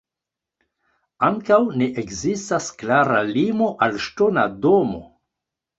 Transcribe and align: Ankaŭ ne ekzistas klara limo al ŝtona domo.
Ankaŭ 1.27 1.59
ne 1.81 1.89
ekzistas 2.05 2.71
klara 2.81 3.23
limo 3.31 3.73
al 3.89 3.99
ŝtona 4.09 4.49
domo. 4.67 5.09